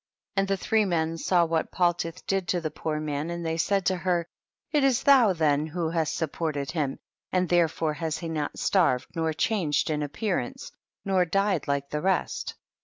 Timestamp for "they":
3.45-3.55